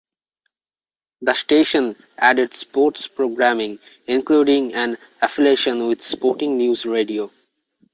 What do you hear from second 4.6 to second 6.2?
an affiliation with